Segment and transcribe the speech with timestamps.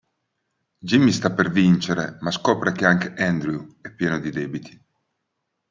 [0.79, 4.83] Jimmy sta per vincere, ma scopre che anche Andrew è pieno di debiti.